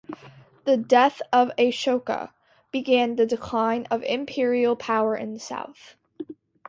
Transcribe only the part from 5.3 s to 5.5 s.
the